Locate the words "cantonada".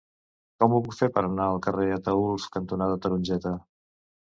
2.57-2.99